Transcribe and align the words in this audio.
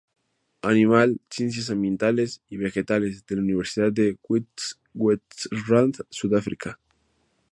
Animal, 0.63 1.19
Ciencias 1.29 1.69
Ambientales 1.69 2.41
y 2.49 2.57
Vegetales, 2.57 3.23
de 3.27 3.35
la 3.35 3.43
Universidad 3.43 3.91
de 3.91 4.17
Witwatersrand, 4.27 5.99
Sudáfrica. 6.09 6.79